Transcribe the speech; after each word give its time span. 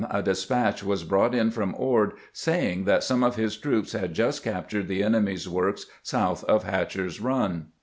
a 0.09 0.23
despatch 0.23 0.83
was 0.83 1.03
brought 1.03 1.35
in 1.35 1.51
from 1.51 1.75
Ord 1.77 2.13
saying 2.33 2.85
that 2.85 3.03
some 3.03 3.21
of 3.23 3.35
his 3.35 3.55
troops 3.55 3.91
had 3.91 4.15
just 4.15 4.41
captured 4.43 4.87
the 4.87 5.03
enemy's 5.03 5.47
works 5.47 5.85
south 6.01 6.43
of 6.45 6.63
Hatcher's 6.63 7.19
Run. 7.21 7.67